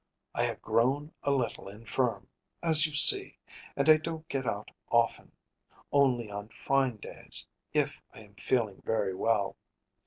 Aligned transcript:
I 0.33 0.45
have 0.45 0.63
grown 0.63 1.13
a 1.21 1.29
little 1.29 1.67
infirm, 1.69 2.25
as 2.63 2.87
you 2.87 2.95
see, 2.95 3.37
and 3.75 3.87
I 3.87 3.97
don’t 3.97 4.27
get 4.29 4.47
out 4.47 4.71
often; 4.89 5.31
only 5.91 6.31
on 6.31 6.49
fine 6.49 6.97
days, 6.97 7.45
if 7.71 8.01
I 8.11 8.21
am 8.21 8.33
feeling 8.33 8.81
very 8.83 9.13
well. 9.13 9.57